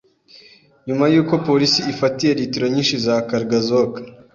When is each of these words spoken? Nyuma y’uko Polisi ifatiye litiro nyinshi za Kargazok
Nyuma 0.87 1.05
y’uko 1.13 1.33
Polisi 1.47 1.79
ifatiye 1.93 2.31
litiro 2.39 2.65
nyinshi 2.73 2.95
za 3.05 3.15
Kargazok 3.27 3.91